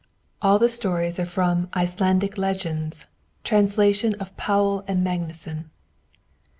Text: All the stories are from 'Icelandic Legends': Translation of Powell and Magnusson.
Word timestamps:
All 0.41 0.57
the 0.57 0.67
stories 0.67 1.19
are 1.19 1.27
from 1.27 1.69
'Icelandic 1.75 2.35
Legends': 2.35 3.05
Translation 3.43 4.15
of 4.15 4.35
Powell 4.35 4.83
and 4.87 5.03
Magnusson. 5.05 5.65